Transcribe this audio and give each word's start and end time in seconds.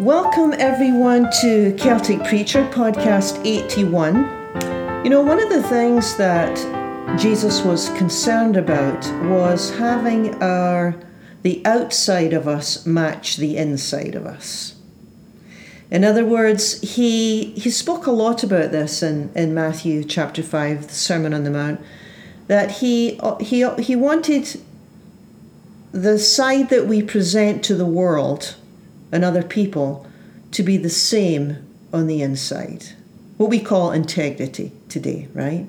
Welcome, 0.00 0.54
everyone, 0.54 1.28
to 1.42 1.74
Celtic 1.74 2.24
Preacher 2.24 2.66
Podcast 2.72 3.38
81. 3.44 5.04
You 5.04 5.10
know, 5.10 5.20
one 5.20 5.38
of 5.38 5.50
the 5.50 5.62
things 5.62 6.16
that 6.16 6.56
Jesus 7.18 7.60
was 7.60 7.90
concerned 7.90 8.56
about 8.56 9.04
was 9.28 9.76
having 9.76 10.42
our 10.42 10.96
the 11.42 11.60
outside 11.66 12.32
of 12.32 12.48
us 12.48 12.86
match 12.86 13.36
the 13.36 13.58
inside 13.58 14.14
of 14.14 14.24
us. 14.24 14.74
In 15.90 16.02
other 16.02 16.24
words, 16.24 16.80
he 16.80 17.50
he 17.50 17.68
spoke 17.68 18.06
a 18.06 18.10
lot 18.10 18.42
about 18.42 18.72
this 18.72 19.02
in, 19.02 19.30
in 19.34 19.52
Matthew 19.52 20.02
chapter 20.02 20.42
5, 20.42 20.88
the 20.88 20.94
Sermon 20.94 21.34
on 21.34 21.44
the 21.44 21.50
Mount, 21.50 21.78
that 22.46 22.70
he 22.70 23.20
he 23.38 23.68
he 23.78 23.96
wanted 23.96 24.62
the 25.92 26.18
side 26.18 26.70
that 26.70 26.86
we 26.86 27.02
present 27.02 27.62
to 27.64 27.74
the 27.74 27.84
world 27.84 28.56
and 29.12 29.24
other 29.24 29.42
people 29.42 30.06
to 30.52 30.62
be 30.62 30.76
the 30.76 30.90
same 30.90 31.56
on 31.92 32.06
the 32.06 32.22
inside. 32.22 32.84
What 33.36 33.50
we 33.50 33.60
call 33.60 33.92
integrity 33.92 34.72
today, 34.88 35.28
right? 35.32 35.66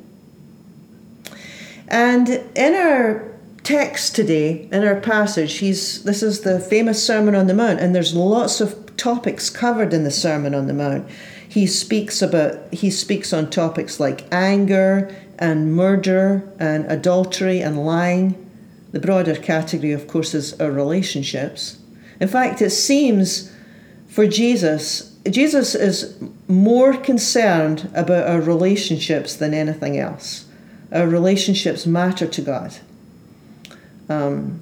And 1.87 2.29
in 2.55 2.75
our 2.75 3.31
text 3.63 4.15
today, 4.15 4.67
in 4.71 4.83
our 4.83 4.99
passage, 4.99 5.57
he's 5.57 6.03
this 6.03 6.23
is 6.23 6.41
the 6.41 6.59
famous 6.59 7.05
Sermon 7.05 7.35
on 7.35 7.47
the 7.47 7.53
Mount, 7.53 7.79
and 7.79 7.93
there's 7.93 8.15
lots 8.15 8.61
of 8.61 8.95
topics 8.97 9.49
covered 9.49 9.93
in 9.93 10.03
the 10.03 10.11
Sermon 10.11 10.55
on 10.55 10.67
the 10.67 10.73
Mount. 10.73 11.09
He 11.47 11.67
speaks 11.67 12.21
about 12.21 12.73
he 12.73 12.89
speaks 12.89 13.33
on 13.33 13.49
topics 13.49 13.99
like 13.99 14.25
anger 14.31 15.13
and 15.37 15.75
murder 15.75 16.49
and 16.59 16.85
adultery 16.89 17.59
and 17.59 17.85
lying. 17.85 18.49
The 18.91 18.99
broader 18.99 19.35
category, 19.35 19.91
of 19.91 20.07
course, 20.07 20.33
is 20.33 20.59
our 20.59 20.71
relationships. 20.71 21.77
In 22.21 22.27
fact, 22.27 22.61
it 22.61 22.69
seems 22.69 23.51
for 24.07 24.27
Jesus, 24.27 25.17
Jesus 25.27 25.73
is 25.73 26.15
more 26.47 26.95
concerned 26.95 27.89
about 27.95 28.27
our 28.27 28.39
relationships 28.39 29.35
than 29.35 29.55
anything 29.55 29.97
else. 29.97 30.45
Our 30.91 31.07
relationships 31.07 31.87
matter 31.87 32.27
to 32.27 32.41
God. 32.41 32.75
Um, 34.07 34.61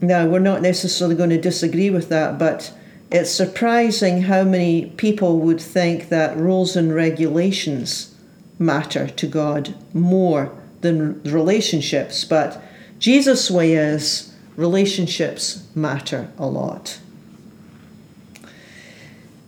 now, 0.00 0.26
we're 0.26 0.40
not 0.40 0.62
necessarily 0.62 1.14
going 1.14 1.30
to 1.30 1.40
disagree 1.40 1.90
with 1.90 2.08
that, 2.08 2.38
but 2.38 2.72
it's 3.12 3.30
surprising 3.30 4.22
how 4.22 4.42
many 4.42 4.86
people 4.96 5.38
would 5.40 5.60
think 5.60 6.08
that 6.08 6.36
rules 6.36 6.74
and 6.74 6.92
regulations 6.92 8.16
matter 8.58 9.06
to 9.06 9.26
God 9.28 9.74
more 9.94 10.50
than 10.80 11.22
relationships. 11.22 12.24
But 12.24 12.60
Jesus' 12.98 13.48
way 13.50 13.74
is 13.74 14.29
relationships 14.56 15.66
matter 15.74 16.30
a 16.38 16.46
lot. 16.46 16.98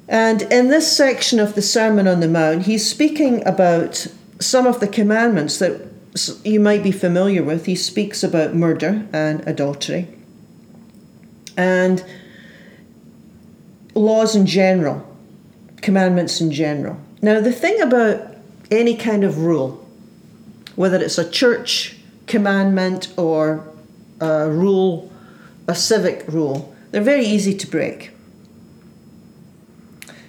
And 0.09 0.43
in 0.43 0.69
this 0.69 0.95
section 0.95 1.41
of 1.41 1.55
the 1.55 1.63
Sermon 1.63 2.07
on 2.07 2.21
the 2.21 2.29
Mount, 2.29 2.63
he's 2.67 2.89
speaking 2.89 3.47
about 3.47 4.07
some 4.41 4.67
of 4.67 4.81
the 4.81 4.89
commandments 4.89 5.59
that 5.59 5.89
you 6.45 6.61
might 6.61 6.83
be 6.83 6.93
familiar 6.93 7.43
with. 7.43 7.67
He 7.67 7.75
speaks 7.75 8.23
about 8.23 8.55
murder 8.55 9.07
and 9.13 9.47
adultery 9.47 10.09
and 11.57 12.05
laws 13.95 14.35
in 14.35 14.47
general, 14.47 15.07
commandments 15.81 16.41
in 16.41 16.51
general. 16.51 16.99
Now, 17.21 17.41
the 17.41 17.53
thing 17.53 17.81
about 17.81 18.37
any 18.71 18.97
kind 18.97 19.25
of 19.25 19.39
rule, 19.39 19.87
whether 20.77 21.01
it's 21.01 21.19
a 21.19 21.31
church 21.31 21.97
commandment 22.27 23.13
or 23.17 23.72
a 24.23 24.51
rule, 24.51 25.11
a 25.67 25.75
civic 25.75 26.25
rule, 26.29 26.75
they're 26.91 27.03
very 27.03 27.27
easy 27.27 27.55
to 27.55 27.67
break. 27.67 28.11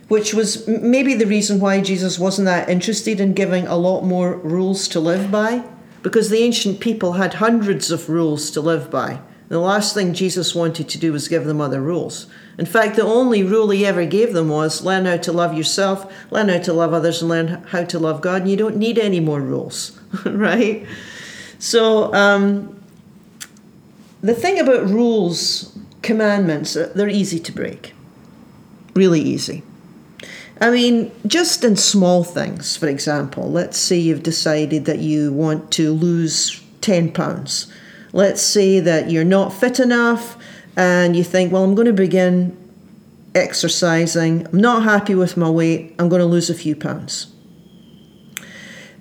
Which 0.07 0.33
was 0.33 0.67
maybe 0.67 1.13
the 1.13 1.25
reason 1.25 1.59
why 1.59 1.81
Jesus 1.81 2.19
wasn't 2.19 2.45
that 2.45 2.69
interested 2.69 3.19
in 3.19 3.33
giving 3.33 3.67
a 3.67 3.77
lot 3.77 4.01
more 4.01 4.37
rules 4.37 4.87
to 4.89 4.99
live 4.99 5.31
by, 5.31 5.63
because 6.01 6.29
the 6.29 6.39
ancient 6.39 6.79
people 6.79 7.13
had 7.13 7.35
hundreds 7.35 7.91
of 7.91 8.09
rules 8.09 8.51
to 8.51 8.61
live 8.61 8.89
by. 8.91 9.19
The 9.49 9.59
last 9.59 9.93
thing 9.93 10.13
Jesus 10.13 10.55
wanted 10.55 10.89
to 10.89 10.97
do 10.97 11.13
was 11.13 11.27
give 11.27 11.45
them 11.45 11.61
other 11.61 11.81
rules. 11.81 12.27
In 12.57 12.65
fact, 12.65 12.95
the 12.95 13.03
only 13.03 13.43
rule 13.43 13.69
he 13.69 13.85
ever 13.85 14.05
gave 14.05 14.33
them 14.33 14.49
was 14.49 14.83
learn 14.83 15.05
how 15.05 15.17
to 15.17 15.31
love 15.31 15.53
yourself, 15.53 16.11
learn 16.31 16.49
how 16.49 16.59
to 16.59 16.73
love 16.73 16.93
others, 16.93 17.21
and 17.21 17.29
learn 17.29 17.47
how 17.69 17.83
to 17.83 17.99
love 17.99 18.21
God. 18.21 18.41
And 18.41 18.51
you 18.51 18.57
don't 18.57 18.77
need 18.77 18.97
any 18.97 19.19
more 19.19 19.41
rules, 19.41 19.99
right? 20.25 20.85
So, 21.59 22.13
um, 22.13 22.82
the 24.23 24.33
thing 24.33 24.57
about 24.57 24.87
rules, 24.87 25.77
commandments, 26.01 26.75
uh, 26.75 26.91
they're 26.95 27.09
easy 27.09 27.39
to 27.39 27.51
break. 27.51 27.93
Really 28.95 29.21
easy. 29.21 29.63
I 30.61 30.71
mean, 30.71 31.11
just 31.27 31.63
in 31.65 31.75
small 31.75 32.23
things, 32.23 32.77
for 32.77 32.87
example, 32.87 33.51
let's 33.51 33.77
say 33.77 33.97
you've 33.97 34.23
decided 34.23 34.85
that 34.85 34.99
you 34.99 35.33
want 35.33 35.71
to 35.73 35.91
lose 35.91 36.63
10 36.79 37.11
pounds. 37.11 37.71
Let's 38.13 38.41
say 38.41 38.79
that 38.79 39.11
you're 39.11 39.25
not 39.25 39.51
fit 39.51 39.79
enough 39.79 40.37
and 40.77 41.15
you 41.15 41.23
think, 41.23 41.51
well, 41.51 41.63
I'm 41.63 41.75
going 41.75 41.87
to 41.87 41.93
begin 41.93 42.57
exercising. 43.35 44.47
I'm 44.47 44.61
not 44.61 44.83
happy 44.83 45.15
with 45.15 45.35
my 45.35 45.49
weight. 45.49 45.95
I'm 45.99 46.07
going 46.07 46.21
to 46.21 46.25
lose 46.25 46.49
a 46.49 46.55
few 46.55 46.75
pounds. 46.75 47.32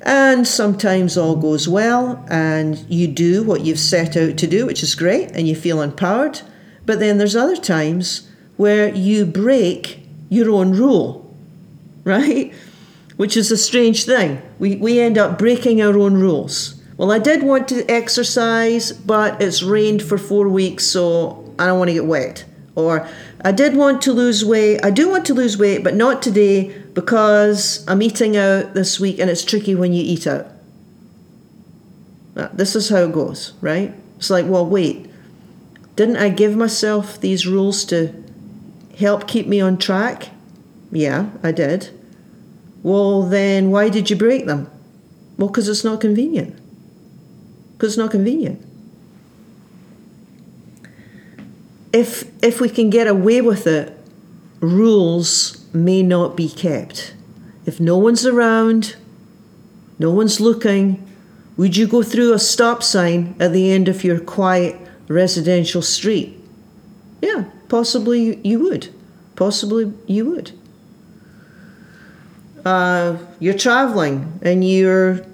And 0.03 0.47
sometimes 0.47 1.17
all 1.17 1.37
goes 1.37 1.69
well 1.69 2.25
and 2.29 2.85
you 2.89 3.07
do 3.07 3.45
what 3.45 3.61
you've 3.61 3.79
set 3.79 4.17
out 4.17 4.37
to 4.39 4.47
do, 4.47 4.67
which 4.67 4.83
is 4.83 4.97
great, 4.97 5.31
and 5.31 5.47
you 5.47 5.55
feel 5.55 5.81
empowered. 5.81 6.41
But 6.85 6.99
then 6.99 7.19
there's 7.19 7.37
other 7.37 7.57
times 7.57 8.29
where 8.57 8.93
you 8.93 9.25
break 9.25 10.01
your 10.29 10.51
own 10.51 10.73
rule, 10.73 11.33
right? 12.05 12.53
Which 13.17 13.37
is 13.37 13.53
a 13.53 13.57
strange 13.57 14.05
thing. 14.05 14.43
We, 14.59 14.77
we 14.77 14.99
end 14.99 15.19
up 15.19 15.39
breaking 15.39 15.81
our 15.81 15.97
own 15.97 16.15
rules. 16.15 16.83
Well, 16.97 17.13
I 17.13 17.19
did 17.19 17.43
want 17.43 17.69
to 17.69 17.89
exercise, 17.89 18.93
but 18.93 19.41
it's 19.41 19.63
rained 19.63 20.03
for 20.03 20.19
four 20.19 20.49
weeks, 20.49 20.85
so 20.85 21.55
I 21.59 21.67
don't 21.67 21.79
want 21.79 21.89
to 21.89 21.95
get 21.95 22.07
wet. 22.07 22.45
Or 22.75 23.09
I 23.45 23.53
did 23.53 23.77
want 23.77 24.03
to 24.03 24.13
lose 24.13 24.45
weight. 24.45 24.85
I 24.85 24.91
do 24.91 25.09
want 25.09 25.27
to 25.27 25.35
lose 25.35 25.59
weight, 25.59 25.85
but 25.85 25.95
not 25.95 26.23
today 26.23 26.82
because 26.95 27.85
I'm 27.89 28.03
eating 28.03 28.37
out 28.37 28.75
this 28.75 29.01
week 29.01 29.19
and 29.19 29.31
it's 29.31 29.45
tricky 29.45 29.75
when 29.75 29.93
you 29.93 30.03
eat 30.03 30.27
out. 30.27 30.47
Uh, 32.37 32.49
this 32.53 32.75
is 32.75 32.89
how 32.89 33.05
it 33.05 33.13
goes, 33.13 33.53
right? 33.61 33.95
It's 34.17 34.31
like, 34.31 34.47
well, 34.47 34.67
wait, 34.67 35.11
didn't 35.97 36.17
I 36.17 36.29
give 36.29 36.57
myself 36.57 37.21
these 37.21 37.47
rules 37.47 37.85
to 37.87 38.15
help 38.99 39.27
keep 39.27 39.47
me 39.47 39.61
on 39.61 39.79
track? 39.79 40.31
Yeah, 40.91 41.31
I 41.43 41.53
did. 41.53 41.91
Well, 42.83 43.23
then 43.23 43.71
why 43.71 43.89
did 43.89 44.11
you 44.11 44.17
break 44.17 44.47
them? 44.47 44.71
Well, 45.37 45.49
because 45.49 45.69
it's 45.69 45.85
not 45.85 46.01
convenient. 46.01 46.59
Because 47.73 47.93
it's 47.93 47.99
not 47.99 48.11
convenient. 48.11 48.65
If 51.93 52.25
if 52.43 52.61
we 52.61 52.69
can 52.69 52.91
get 52.91 53.07
away 53.07 53.41
with 53.43 53.67
it, 53.67 53.99
rules 54.61 55.62
may 55.73 56.03
not 56.03 56.37
be 56.37 56.49
kept. 56.49 57.15
If 57.65 57.81
no 57.81 57.97
one's 57.97 58.27
around, 58.27 58.97
no 59.99 60.11
one's 60.11 60.41
looking, 60.41 61.09
would 61.57 61.77
you 61.77 61.87
go 61.87 62.03
through 62.03 62.33
a 62.33 62.39
stop 62.39 62.83
sign 62.83 63.37
at 63.39 63.53
the 63.53 63.71
end 63.71 63.89
of 63.89 64.05
your 64.05 64.19
quiet 64.19 64.77
residential 65.09 65.83
street? 65.83 66.39
Yeah, 67.21 67.45
possibly 67.69 68.41
you 68.47 68.59
would. 68.61 68.89
Possibly 69.37 69.93
you 70.07 70.31
would. 70.31 70.53
Uh, 72.65 73.19
you're 73.39 73.55
traveling 73.55 74.39
and 74.43 74.67
you're 74.69 75.25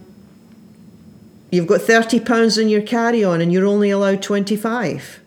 you've 1.50 1.66
got 1.66 1.80
30 1.80 2.20
pounds 2.20 2.58
in 2.58 2.68
your 2.68 2.82
carry-on 2.82 3.40
and 3.40 3.52
you're 3.52 3.66
only 3.66 3.90
allowed 3.90 4.22
25 4.22 5.20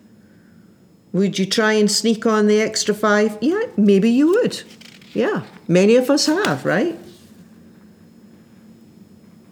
would 1.13 1.37
you 1.37 1.45
try 1.45 1.73
and 1.73 1.91
sneak 1.91 2.25
on 2.25 2.47
the 2.47 2.59
extra 2.59 2.93
five 2.93 3.37
yeah 3.41 3.63
maybe 3.77 4.09
you 4.09 4.27
would 4.27 4.63
yeah, 5.13 5.43
many 5.67 5.95
of 5.95 6.09
us 6.09 6.25
have, 6.25 6.65
right? 6.65 6.97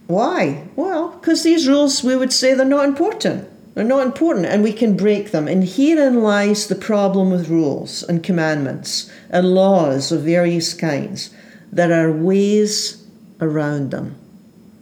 Why? 0.07 0.67
Well, 0.75 1.09
because 1.09 1.43
these 1.43 1.67
rules, 1.67 2.03
we 2.03 2.15
would 2.15 2.33
say 2.33 2.53
they're 2.53 2.65
not 2.65 2.85
important. 2.85 3.47
They're 3.75 3.83
not 3.83 4.05
important 4.05 4.47
and 4.47 4.63
we 4.63 4.73
can 4.73 4.97
break 4.97 5.31
them. 5.31 5.47
And 5.47 5.63
herein 5.63 6.23
lies 6.23 6.67
the 6.67 6.75
problem 6.75 7.29
with 7.31 7.49
rules 7.49 8.03
and 8.03 8.23
commandments 8.23 9.11
and 9.29 9.53
laws 9.53 10.11
of 10.11 10.23
various 10.23 10.73
kinds. 10.73 11.29
There 11.71 11.93
are 11.93 12.11
ways 12.11 13.05
around 13.39 13.91
them. 13.91 14.15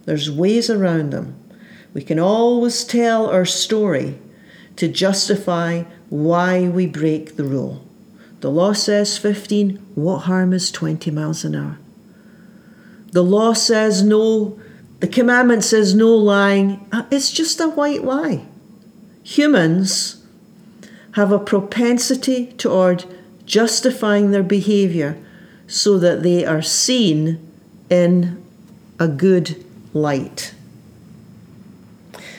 There's 0.06 0.30
ways 0.30 0.70
around 0.70 1.10
them. 1.10 1.38
We 1.92 2.02
can 2.02 2.18
always 2.18 2.84
tell 2.84 3.28
our 3.28 3.44
story 3.44 4.18
to 4.76 4.88
justify 4.88 5.82
why 6.08 6.68
we 6.68 6.86
break 6.86 7.36
the 7.36 7.44
rule. 7.44 7.84
The 8.40 8.50
law 8.50 8.72
says 8.72 9.18
15. 9.18 9.76
What 9.94 10.20
harm 10.20 10.52
is 10.52 10.70
20 10.70 11.10
miles 11.10 11.44
an 11.44 11.54
hour? 11.54 11.78
The 13.10 13.22
law 13.22 13.52
says 13.52 14.02
no, 14.02 14.60
the 15.00 15.08
commandment 15.08 15.64
says 15.64 15.94
no 15.94 16.14
lying. 16.14 16.86
Uh, 16.92 17.04
it's 17.10 17.30
just 17.30 17.60
a 17.60 17.68
white 17.68 18.04
lie. 18.04 18.46
Humans 19.24 20.24
have 21.12 21.32
a 21.32 21.38
propensity 21.38 22.52
toward 22.52 23.04
justifying 23.44 24.30
their 24.30 24.42
behavior 24.42 25.18
so 25.66 25.98
that 25.98 26.22
they 26.22 26.44
are 26.44 26.62
seen 26.62 27.40
in 27.90 28.44
a 28.98 29.08
good 29.08 29.64
light. 29.94 30.54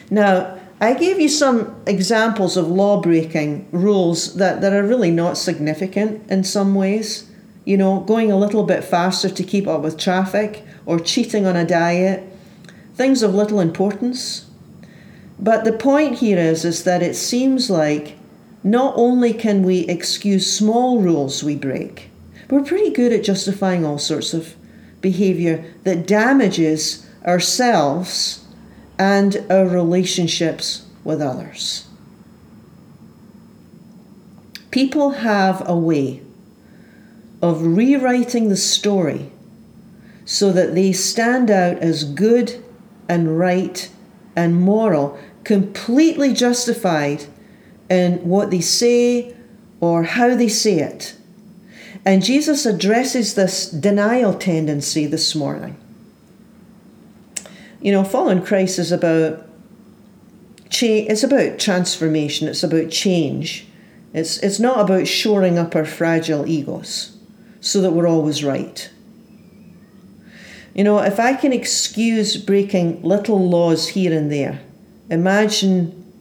Now, 0.10 0.59
I 0.82 0.94
gave 0.94 1.20
you 1.20 1.28
some 1.28 1.76
examples 1.86 2.56
of 2.56 2.70
law 2.70 3.02
breaking 3.02 3.68
rules 3.72 4.36
that, 4.36 4.62
that 4.62 4.72
are 4.72 4.84
really 4.84 5.12
not 5.12 5.38
significant 5.38 6.30
in 6.32 6.46
some 6.46 6.74
ways. 6.74 7.30
You 7.66 7.78
know, 7.78 8.00
going 8.00 8.32
a 8.32 8.38
little 8.38 8.64
bit 8.64 8.84
faster 8.84 9.30
to 9.30 9.44
keep 9.44 9.68
up 9.68 9.82
with 9.82 9.98
traffic 9.98 10.64
or 10.86 11.00
cheating 11.00 11.46
on 11.46 11.58
a 11.58 11.66
diet, 11.66 12.24
things 12.96 13.22
of 13.22 13.36
little 13.36 13.60
importance. 13.60 14.50
But 15.38 15.66
the 15.66 15.74
point 15.74 16.20
here 16.20 16.40
is, 16.40 16.64
is 16.64 16.86
that 16.86 17.04
it 17.04 17.16
seems 17.16 17.70
like 17.70 18.18
not 18.64 18.94
only 18.96 19.34
can 19.34 19.64
we 19.64 19.80
excuse 19.82 20.52
small 20.52 21.02
rules 21.02 21.44
we 21.44 21.56
break, 21.56 22.10
we're 22.50 22.64
pretty 22.64 22.90
good 22.90 23.12
at 23.14 23.24
justifying 23.24 23.86
all 23.86 24.00
sorts 24.00 24.34
of 24.34 24.56
behavior 25.02 25.64
that 25.84 26.08
damages 26.08 27.08
ourselves 27.26 28.46
and 29.00 29.46
our 29.50 29.66
relationships 29.66 30.86
with 31.06 31.22
others. 31.22 31.88
People 34.70 35.12
have 35.12 35.68
a 35.68 35.76
way 35.76 36.22
of 37.42 37.66
rewriting 37.66 38.50
the 38.50 38.58
story 38.58 39.32
so 40.26 40.52
that 40.52 40.76
they 40.76 40.92
stand 40.92 41.50
out 41.50 41.78
as 41.80 42.04
good 42.04 42.64
and 43.08 43.40
right 43.40 43.90
and 44.36 44.62
moral, 44.62 45.18
completely 45.44 46.34
justified 46.34 47.26
in 47.90 48.18
what 48.28 48.52
they 48.52 48.62
say 48.62 49.36
or 49.80 50.04
how 50.04 50.36
they 50.36 50.50
say 50.50 50.80
it. 50.80 51.16
And 52.06 52.24
Jesus 52.24 52.66
addresses 52.66 53.34
this 53.34 53.70
denial 53.70 54.34
tendency 54.34 55.08
this 55.08 55.34
morning. 55.34 55.79
You 57.82 57.92
know, 57.92 58.04
following 58.04 58.44
Christ 58.44 58.78
is 58.78 58.92
about 58.92 59.48
change, 60.70 61.10
it's 61.10 61.24
about 61.24 61.60
transformation, 61.60 62.48
it's 62.48 62.64
about 62.64 62.90
change. 62.92 63.68
It's, 64.14 64.38
it's 64.40 64.60
not 64.60 64.80
about 64.80 65.08
shoring 65.08 65.58
up 65.58 65.76
our 65.76 65.86
fragile 65.86 66.48
egos 66.48 67.16
so 67.62 67.80
that 67.82 67.92
we're 67.92 68.08
always 68.08 68.44
right. 68.44 68.90
You 70.74 70.84
know, 70.84 71.00
if 71.00 71.20
I 71.20 71.34
can 71.34 71.54
excuse 71.54 72.38
breaking 72.38 73.02
little 73.04 73.50
laws 73.50 73.90
here 73.90 74.18
and 74.18 74.32
there, 74.32 74.62
imagine, 75.10 76.12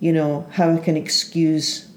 you 0.00 0.12
know, 0.12 0.46
how 0.52 0.72
I 0.72 0.78
can 0.78 0.96
excuse 0.96 1.88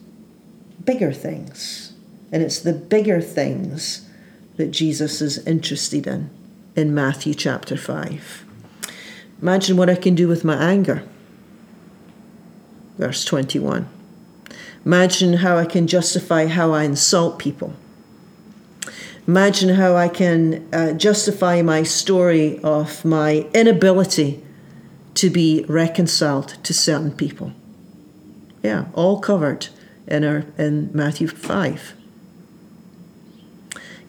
bigger 0.84 1.12
things. 1.12 1.94
And 2.32 2.42
it's 2.42 2.60
the 2.60 2.74
bigger 2.74 3.22
things 3.22 4.08
that 4.56 4.72
Jesus 4.72 5.22
is 5.22 5.46
interested 5.46 6.08
in 6.08 6.30
in 6.76 6.94
Matthew 6.96 7.34
chapter 7.34 7.76
5. 7.76 8.51
Imagine 9.42 9.76
what 9.78 9.90
I 9.90 9.96
can 9.96 10.16
do 10.16 10.28
with 10.28 10.44
my 10.44 10.56
anger. 10.56 11.04
Verse 12.98 13.26
21. 13.26 13.88
Imagine 14.86 15.34
how 15.34 15.58
I 15.58 15.66
can 15.66 15.88
justify 15.88 16.48
how 16.48 16.74
I 16.74 16.84
insult 16.84 17.40
people. 17.40 17.74
Imagine 19.28 19.76
how 19.76 19.96
I 19.96 20.08
can 20.08 20.68
uh, 20.74 20.94
justify 20.94 21.62
my 21.62 21.84
story 21.84 22.60
of 22.64 23.06
my 23.06 23.48
inability 23.54 24.44
to 25.16 25.30
be 25.30 25.66
reconciled 25.68 26.58
to 26.64 26.74
certain 26.74 27.12
people. 27.12 27.52
Yeah, 28.64 28.86
all 28.94 29.20
covered 29.20 29.68
in 30.08 30.24
our 30.24 30.46
in 30.58 30.90
Matthew 30.94 31.28
5. 31.28 31.94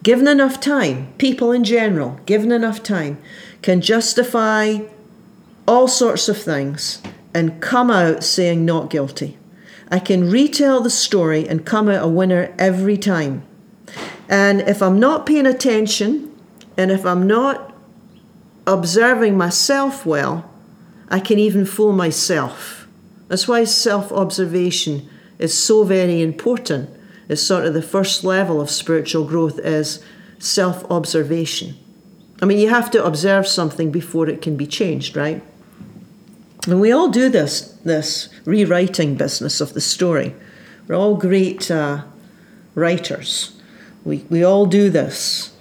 Given 0.03 0.27
enough 0.27 0.61
time, 0.61 1.13
people 1.19 1.53
in 1.53 1.65
general, 1.65 2.19
given 2.27 2.51
enough 2.51 2.83
time, 2.83 3.19
can 3.61 3.81
justify 3.81 4.79
all 5.67 5.89
sorts 5.89 6.29
of 6.29 6.41
things 6.41 7.03
and 7.35 7.61
come 7.61 7.91
out 7.91 8.25
saying 8.25 8.65
not 8.65 8.91
guilty. 8.91 9.39
I 9.91 9.99
can 9.99 10.31
retell 10.31 10.81
the 10.81 10.91
story 10.91 11.47
and 11.47 11.67
come 11.67 11.89
out 11.89 12.05
a 12.05 12.09
winner 12.09 12.55
every 12.59 12.97
time. 12.97 13.45
And 14.29 14.63
if 14.63 14.83
I'm 14.83 14.99
not 14.99 15.27
paying 15.27 15.47
attention 15.47 16.35
and 16.77 16.91
if 16.91 17.05
I'm 17.05 17.27
not 17.27 17.75
observing 18.67 19.37
myself 19.37 20.07
well, 20.07 20.51
I 21.09 21.21
can 21.21 21.39
even 21.39 21.67
fool 21.67 21.93
myself. 21.93 22.89
That's 23.29 23.47
why 23.47 23.65
self 23.65 24.11
observation 24.13 25.09
is 25.39 25.57
so 25.57 25.85
very 25.85 26.23
important. 26.23 26.89
It's 27.29 27.43
sort 27.43 27.67
of 27.67 27.75
the 27.75 27.83
first 27.83 28.25
level 28.25 28.61
of 28.61 28.71
spiritual 28.71 29.27
growth 29.27 29.59
is 29.59 30.03
self 30.39 30.91
observation. 30.91 31.77
I 32.41 32.47
mean, 32.47 32.59
you 32.59 32.71
have 32.71 32.91
to 32.93 33.05
observe 33.05 33.47
something 33.47 33.91
before 33.91 34.29
it 34.29 34.43
can 34.43 34.57
be 34.57 34.67
changed, 34.67 35.17
right? 35.17 35.43
And 36.67 36.81
we 36.81 36.93
all 36.93 37.09
do 37.09 37.29
this, 37.29 37.63
this 37.85 38.29
rewriting 38.45 39.17
business 39.17 39.61
of 39.61 39.75
the 39.75 39.81
story. 39.81 40.35
We're 40.87 40.95
all 40.95 41.17
great 41.17 41.71
uh, 41.71 42.05
writers. 42.75 43.61
We, 44.05 44.19
we 44.31 44.45
all 44.45 44.67
do 44.67 44.91
this. 44.91 45.53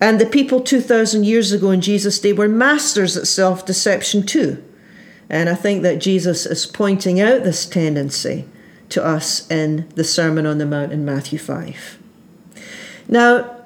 And 0.00 0.18
the 0.18 0.26
people 0.26 0.60
2,000 0.60 1.24
years 1.24 1.52
ago 1.52 1.70
in 1.70 1.82
Jesus' 1.82 2.18
day 2.18 2.32
were 2.32 2.48
masters 2.48 3.16
at 3.16 3.26
self 3.26 3.66
deception 3.66 4.24
too. 4.24 4.62
And 5.28 5.48
I 5.48 5.54
think 5.54 5.82
that 5.82 6.00
Jesus 6.00 6.46
is 6.46 6.66
pointing 6.66 7.20
out 7.20 7.44
this 7.44 7.66
tendency 7.66 8.46
to 8.88 9.04
us 9.04 9.48
in 9.50 9.88
the 9.94 10.04
Sermon 10.04 10.46
on 10.46 10.58
the 10.58 10.66
Mount 10.66 10.92
in 10.92 11.04
Matthew 11.04 11.38
5. 11.38 11.98
Now, 13.08 13.64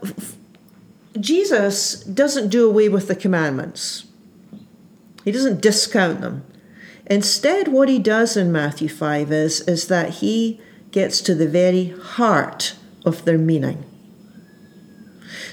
Jesus 1.18 2.00
doesn't 2.00 2.48
do 2.48 2.68
away 2.68 2.88
with 2.88 3.08
the 3.08 3.16
commandments, 3.16 4.04
he 5.24 5.32
doesn't 5.32 5.62
discount 5.62 6.20
them. 6.20 6.44
Instead, 7.06 7.68
what 7.68 7.88
he 7.88 7.98
does 7.98 8.36
in 8.36 8.50
Matthew 8.50 8.88
5 8.88 9.30
is, 9.30 9.60
is 9.62 9.88
that 9.88 10.10
he 10.10 10.60
gets 10.90 11.20
to 11.20 11.34
the 11.34 11.48
very 11.48 11.88
heart 11.88 12.76
of 13.04 13.24
their 13.24 13.38
meaning. 13.38 13.84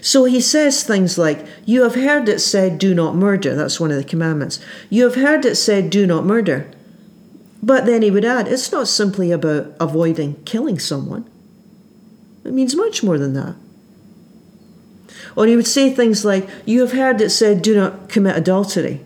So 0.02 0.26
he 0.26 0.40
says 0.42 0.84
things 0.84 1.18
like, 1.18 1.46
You 1.66 1.84
have 1.84 1.96
heard 1.96 2.30
it 2.30 2.40
said, 2.40 2.80
do 2.80 2.96
not 2.96 3.16
murder. 3.16 3.56
That's 3.56 3.80
one 3.80 3.92
of 3.92 3.98
the 3.98 4.04
commandments. 4.04 4.60
You 4.90 5.04
have 5.04 5.16
heard 5.16 5.46
it 5.46 5.56
said, 5.56 5.90
do 5.90 6.08
not 6.08 6.26
murder. 6.26 6.72
But 7.62 7.86
then 7.86 8.02
he 8.02 8.10
would 8.10 8.26
add, 8.26 8.48
It's 8.48 8.72
not 8.72 8.88
simply 8.88 9.32
about 9.32 9.74
avoiding 9.80 10.44
killing 10.44 10.80
someone, 10.80 11.30
it 12.44 12.54
means 12.54 12.76
much 12.76 13.04
more 13.04 13.18
than 13.18 13.34
that. 13.34 13.56
Or 15.36 15.46
he 15.46 15.56
would 15.56 15.68
say 15.68 15.94
things 15.94 16.26
like, 16.26 16.50
You 16.66 16.82
have 16.82 16.94
heard 16.94 17.22
it 17.22 17.30
said, 17.30 17.62
do 17.62 17.76
not 17.76 18.10
commit 18.10 18.36
adultery. 18.36 19.02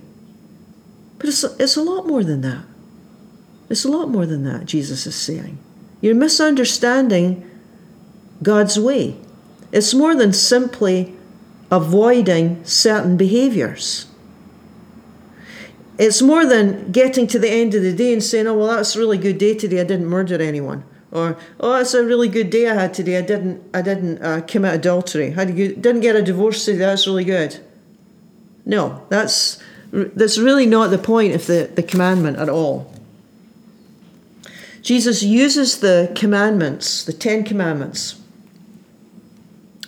But 1.18 1.30
it's, 1.30 1.44
it's 1.44 1.78
a 1.78 1.82
lot 1.82 2.08
more 2.08 2.24
than 2.24 2.42
that. 2.42 2.66
It's 3.70 3.86
a 3.86 3.90
lot 3.90 4.10
more 4.10 4.26
than 4.26 4.44
that, 4.44 4.66
Jesus 4.66 5.08
is 5.08 5.16
saying. 5.16 5.58
You're 6.02 6.16
misunderstanding 6.16 7.50
God's 8.44 8.80
way. 8.80 9.18
It's 9.72 9.94
more 9.94 10.16
than 10.16 10.34
simply 10.34 11.16
avoiding 11.72 12.64
certain 12.64 13.18
behaviors. 13.18 14.08
It's 15.98 16.22
more 16.22 16.46
than 16.46 16.92
getting 16.92 17.26
to 17.28 17.40
the 17.40 17.50
end 17.50 17.74
of 17.74 17.82
the 17.82 17.94
day 17.94 18.14
and 18.14 18.22
saying, 18.22 18.48
oh, 18.48 18.58
well, 18.58 18.68
that's 18.68 18.96
a 18.96 19.00
really 19.00 19.18
good 19.18 19.38
day 19.38 19.56
today. 19.56 19.80
I 19.80 19.86
didn't 19.86 20.08
murder 20.08 20.42
anyone. 20.42 20.84
Or, 21.12 21.38
oh, 21.60 21.74
that's 21.74 21.94
a 21.94 22.04
really 22.04 22.28
good 22.28 22.50
day 22.50 22.70
I 22.70 22.74
had 22.74 22.94
today. 22.94 23.18
I 23.18 23.22
didn't, 23.22 23.64
I 23.74 23.82
didn't 23.82 24.22
uh, 24.22 24.42
commit 24.42 24.76
adultery. 24.76 25.34
I 25.36 25.46
didn't 25.46 26.02
get 26.02 26.16
a 26.16 26.22
divorce 26.22 26.66
today. 26.66 26.80
That's 26.80 27.08
really 27.08 27.24
good. 27.24 27.60
No, 28.66 29.06
that's 29.10 29.64
that's 29.96 30.38
really 30.38 30.66
not 30.66 30.92
the 30.92 30.98
point 30.98 31.34
of 31.34 31.48
the, 31.48 31.72
the 31.74 31.84
commandment 31.84 32.38
at 32.38 32.50
all. 32.50 32.92
Jesus 34.82 35.24
uses 35.24 35.80
the 35.80 36.12
commandments, 36.16 37.04
the 37.04 37.14
Ten 37.14 37.44
Commandments, 37.44 38.22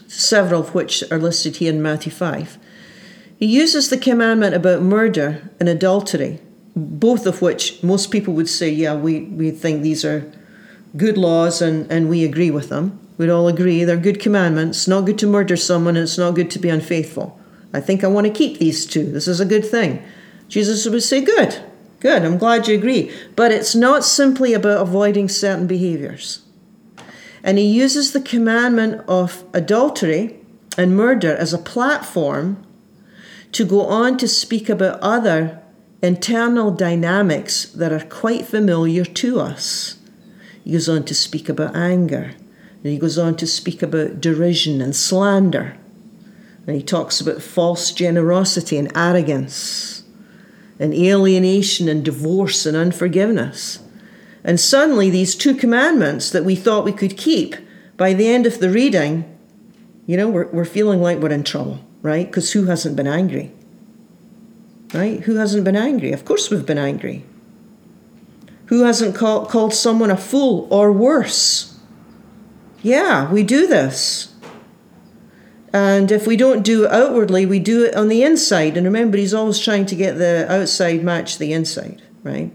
several 0.08 0.62
of 0.62 0.74
which 0.74 1.04
are 1.12 1.20
listed 1.20 1.58
here 1.58 1.72
in 1.72 1.82
Matthew 1.82 2.12
5. 2.12 2.58
He 3.40 3.46
uses 3.46 3.90
the 3.90 3.98
commandment 3.98 4.56
about 4.56 4.82
murder 4.82 5.52
and 5.60 5.70
adultery, 5.70 6.40
both 6.76 7.28
of 7.28 7.42
which 7.42 7.84
most 7.84 8.10
people 8.10 8.34
would 8.34 8.50
say, 8.50 8.70
yeah, 8.70 8.96
we, 8.96 9.22
we 9.22 9.52
think 9.52 9.84
these 9.84 10.04
are 10.04 10.32
good 10.96 11.18
laws 11.18 11.62
and, 11.62 11.92
and 11.92 12.10
we 12.10 12.24
agree 12.24 12.50
with 12.50 12.70
them. 12.70 13.00
We'd 13.18 13.30
all 13.30 13.48
agree 13.48 13.84
they're 13.84 13.98
good 13.98 14.20
commandments. 14.20 14.80
It's 14.80 14.88
not 14.88 15.06
good 15.06 15.20
to 15.20 15.28
murder 15.28 15.56
someone 15.56 15.96
and 15.96 16.04
it's 16.04 16.18
not 16.18 16.34
good 16.34 16.50
to 16.52 16.60
be 16.60 16.70
unfaithful. 16.70 17.37
I 17.74 17.80
think 17.80 18.04
I 18.04 18.08
want 18.08 18.28
to 18.28 18.34
keep 18.34 18.58
these 18.58 18.86
two. 18.86 19.12
This 19.12 19.28
is 19.28 19.40
a 19.40 19.46
good 19.46 19.66
thing. 19.66 20.04
Jesus 20.48 20.88
would 20.88 21.04
say, 21.04 21.22
Good, 21.22 21.62
good, 22.00 22.24
I'm 22.24 22.38
glad 22.38 22.68
you 22.68 22.78
agree. 22.78 23.12
But 23.36 23.52
it's 23.52 23.76
not 23.76 24.04
simply 24.04 24.54
about 24.54 24.82
avoiding 24.82 25.30
certain 25.30 25.68
behaviors. 25.68 26.42
And 27.44 27.58
he 27.58 27.66
uses 27.66 28.12
the 28.12 28.22
commandment 28.22 29.04
of 29.08 29.44
adultery 29.54 30.40
and 30.78 30.96
murder 30.96 31.36
as 31.36 31.54
a 31.54 31.58
platform 31.58 32.64
to 33.54 33.66
go 33.66 33.86
on 33.86 34.18
to 34.18 34.28
speak 34.28 34.70
about 34.70 35.00
other 35.00 35.62
internal 36.02 36.72
dynamics 36.72 37.66
that 37.66 37.92
are 37.92 38.06
quite 38.06 38.46
familiar 38.46 39.04
to 39.04 39.40
us. 39.40 39.98
He 40.64 40.74
goes 40.74 40.90
on 40.90 41.06
to 41.06 41.16
speak 41.16 41.50
about 41.50 41.76
anger. 41.76 42.34
And 42.84 42.94
he 42.94 43.00
goes 43.00 43.18
on 43.18 43.36
to 43.38 43.48
speak 43.48 43.82
about 43.82 44.22
derision 44.22 44.82
and 44.82 44.96
slander. 44.96 45.78
And 46.68 46.76
he 46.76 46.84
talks 46.84 47.22
about 47.22 47.42
false 47.42 47.92
generosity 47.92 48.78
and 48.78 48.96
arrogance, 48.96 50.04
and 50.80 50.94
alienation 50.94 51.88
and 51.88 52.04
divorce 52.04 52.66
and 52.66 52.78
unforgiveness. 52.78 53.80
And 54.44 54.60
suddenly, 54.60 55.10
these 55.10 55.36
two 55.36 55.56
commandments 55.56 56.30
that 56.30 56.46
we 56.46 56.56
thought 56.56 56.86
we 56.86 56.92
could 56.92 57.18
keep, 57.18 57.56
by 57.96 58.14
the 58.14 58.28
end 58.28 58.46
of 58.46 58.60
the 58.60 58.70
reading, 58.70 59.26
you 60.06 60.18
know, 60.18 60.30
we're, 60.30 60.48
we're 60.48 60.66
feeling 60.66 61.02
like 61.02 61.18
we're 61.20 61.32
in 61.32 61.44
trouble, 61.44 61.80
right? 62.02 62.28
Because 62.28 62.52
who 62.52 62.66
hasn't 62.66 62.96
been 62.96 63.08
angry? 63.08 63.52
Right? 64.94 65.22
Who 65.22 65.36
hasn't 65.36 65.66
been 65.66 65.76
angry? 65.76 66.12
Of 66.12 66.26
course, 66.26 66.50
we've 66.50 66.66
been 66.66 66.78
angry. 66.78 67.26
Who 68.68 68.84
hasn't 68.84 69.16
call, 69.16 69.46
called 69.46 69.74
someone 69.74 70.12
a 70.12 70.18
fool 70.18 70.68
or 70.70 70.92
worse? 70.92 71.78
Yeah, 72.82 73.32
we 73.32 73.44
do 73.44 73.68
this. 73.68 74.34
And 75.78 76.12
if 76.12 76.26
we 76.26 76.36
don't 76.36 76.64
do 76.64 76.86
it 76.86 76.92
outwardly, 76.92 77.46
we 77.46 77.60
do 77.60 77.86
it 77.86 77.96
on 77.96 78.08
the 78.08 78.24
inside. 78.24 78.78
And 78.78 78.86
remember, 78.88 79.16
he's 79.16 79.34
always 79.34 79.60
trying 79.60 79.86
to 79.86 79.96
get 79.96 80.18
the 80.18 80.52
outside 80.52 81.04
match 81.04 81.38
the 81.38 81.54
inside, 81.54 82.02
right? 82.24 82.52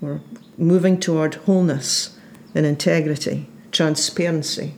We're 0.00 0.20
moving 0.58 0.98
toward 0.98 1.36
wholeness 1.36 2.18
and 2.52 2.66
integrity, 2.66 3.46
transparency. 3.70 4.74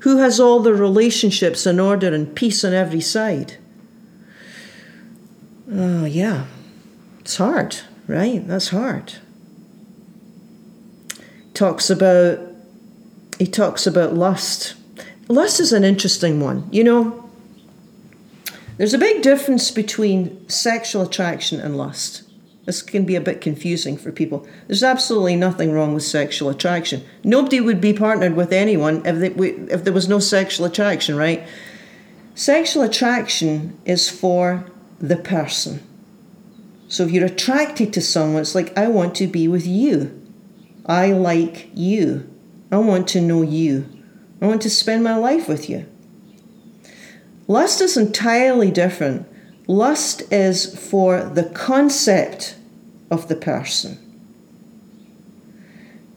Who 0.00 0.18
has 0.18 0.38
all 0.38 0.60
the 0.60 0.72
relationships 0.72 1.66
in 1.66 1.80
order 1.80 2.14
and 2.14 2.36
peace 2.36 2.64
on 2.64 2.74
every 2.74 3.00
side? 3.00 3.56
Oh, 5.68 6.04
yeah. 6.04 6.46
It's 7.18 7.38
hard, 7.38 7.78
right? 8.06 8.46
That's 8.46 8.68
hard. 8.68 9.14
Talks 11.54 11.90
about 11.90 12.38
he 13.40 13.46
talks 13.46 13.84
about 13.84 14.14
lust. 14.14 14.74
Lust 15.30 15.60
is 15.60 15.72
an 15.72 15.84
interesting 15.84 16.40
one. 16.40 16.68
You 16.72 16.82
know, 16.82 17.30
there's 18.78 18.94
a 18.94 18.98
big 18.98 19.22
difference 19.22 19.70
between 19.70 20.48
sexual 20.48 21.02
attraction 21.02 21.60
and 21.60 21.76
lust. 21.76 22.24
This 22.64 22.82
can 22.82 23.04
be 23.04 23.14
a 23.14 23.20
bit 23.20 23.40
confusing 23.40 23.96
for 23.96 24.10
people. 24.10 24.44
There's 24.66 24.82
absolutely 24.82 25.36
nothing 25.36 25.70
wrong 25.70 25.94
with 25.94 26.02
sexual 26.02 26.50
attraction. 26.50 27.04
Nobody 27.22 27.60
would 27.60 27.80
be 27.80 27.92
partnered 27.92 28.34
with 28.34 28.52
anyone 28.52 29.06
if, 29.06 29.20
they, 29.20 29.28
if 29.72 29.84
there 29.84 29.92
was 29.92 30.08
no 30.08 30.18
sexual 30.18 30.66
attraction, 30.66 31.14
right? 31.14 31.46
Sexual 32.34 32.82
attraction 32.82 33.78
is 33.84 34.10
for 34.10 34.66
the 34.98 35.16
person. 35.16 35.80
So 36.88 37.04
if 37.04 37.12
you're 37.12 37.26
attracted 37.26 37.92
to 37.92 38.00
someone, 38.00 38.42
it's 38.42 38.56
like, 38.56 38.76
I 38.76 38.88
want 38.88 39.14
to 39.16 39.28
be 39.28 39.46
with 39.46 39.64
you. 39.64 40.28
I 40.86 41.12
like 41.12 41.70
you. 41.72 42.28
I 42.72 42.78
want 42.78 43.06
to 43.08 43.20
know 43.20 43.42
you. 43.42 43.99
I 44.40 44.46
want 44.46 44.62
to 44.62 44.70
spend 44.70 45.04
my 45.04 45.16
life 45.16 45.48
with 45.48 45.68
you. 45.68 45.86
Lust 47.46 47.80
is 47.80 47.96
entirely 47.96 48.70
different. 48.70 49.26
Lust 49.66 50.22
is 50.32 50.74
for 50.88 51.22
the 51.22 51.44
concept 51.44 52.56
of 53.10 53.28
the 53.28 53.36
person. 53.36 53.98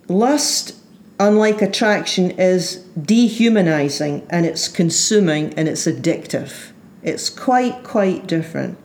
Lust, 0.07 0.75
unlike 1.19 1.61
attraction, 1.61 2.31
is 2.31 2.77
dehumanizing 3.01 4.25
and 4.29 4.45
it's 4.45 4.67
consuming 4.67 5.53
and 5.55 5.67
it's 5.67 5.85
addictive. 5.85 6.71
It's 7.01 7.29
quite, 7.29 7.83
quite 7.83 8.27
different, 8.27 8.77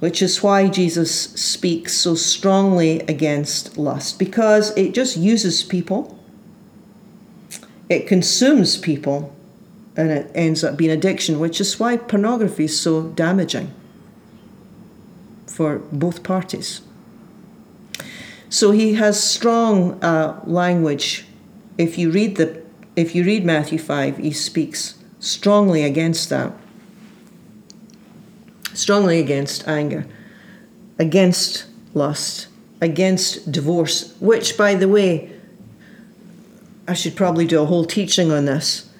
which 0.00 0.22
is 0.22 0.42
why 0.42 0.68
Jesus 0.68 1.30
speaks 1.32 1.92
so 1.92 2.14
strongly 2.14 3.00
against 3.00 3.78
lust 3.78 4.18
because 4.18 4.76
it 4.76 4.94
just 4.94 5.16
uses 5.16 5.62
people, 5.62 6.18
it 7.92 8.06
consumes 8.06 8.76
people, 8.76 9.32
and 9.96 10.10
it 10.10 10.30
ends 10.34 10.64
up 10.64 10.76
being 10.76 10.90
addiction, 10.90 11.38
which 11.38 11.60
is 11.60 11.78
why 11.78 11.96
pornography 11.96 12.64
is 12.64 12.80
so 12.80 13.02
damaging 13.08 13.72
for 15.46 15.78
both 15.92 16.22
parties. 16.22 16.80
So 18.48 18.70
he 18.70 18.94
has 18.94 19.22
strong 19.22 20.02
uh, 20.02 20.40
language. 20.44 21.26
If 21.78 21.96
you 21.98 22.10
read 22.10 22.36
the, 22.36 22.62
if 22.96 23.14
you 23.14 23.24
read 23.24 23.44
Matthew 23.44 23.78
five, 23.78 24.18
he 24.18 24.32
speaks 24.32 24.98
strongly 25.20 25.84
against 25.84 26.28
that. 26.30 26.52
Strongly 28.74 29.20
against 29.20 29.66
anger, 29.68 30.06
against 30.98 31.66
lust, 31.94 32.48
against 32.80 33.52
divorce. 33.52 34.14
Which, 34.20 34.56
by 34.56 34.74
the 34.74 34.88
way, 34.88 35.31
I 36.92 36.94
should 36.94 37.16
probably 37.16 37.46
do 37.46 37.62
a 37.62 37.66
whole 37.66 37.84
teaching 37.84 38.30
on 38.30 38.44
this 38.44 38.92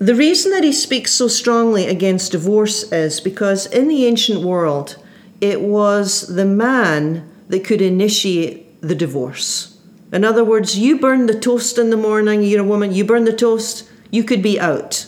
the 0.00 0.14
reason 0.14 0.50
that 0.52 0.64
he 0.64 0.72
speaks 0.72 1.12
so 1.12 1.28
strongly 1.28 1.86
against 1.86 2.32
divorce 2.32 2.90
is 2.90 3.20
because 3.20 3.66
in 3.66 3.86
the 3.86 4.06
ancient 4.06 4.40
world, 4.40 4.96
it 5.42 5.60
was 5.60 6.34
the 6.34 6.46
man 6.46 7.30
that 7.48 7.64
could 7.64 7.82
initiate 7.82 8.80
the 8.80 8.94
divorce. 8.94 9.78
In 10.10 10.24
other 10.24 10.42
words, 10.42 10.78
you 10.78 10.98
burn 10.98 11.26
the 11.26 11.38
toast 11.38 11.76
in 11.76 11.90
the 11.90 11.98
morning, 11.98 12.42
you're 12.42 12.64
a 12.64 12.66
woman, 12.66 12.94
you 12.94 13.04
burn 13.04 13.24
the 13.24 13.36
toast, 13.36 13.90
you 14.10 14.24
could 14.24 14.42
be 14.42 14.58
out. 14.58 15.06